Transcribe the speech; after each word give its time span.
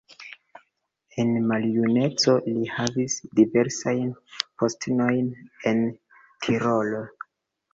En 1.23 1.33
maljuneco 1.51 2.33
li 2.55 2.63
havis 2.77 3.19
diversajn 3.41 4.09
postenojn 4.63 5.29
en 5.73 5.85
Tirolo. 6.17 7.05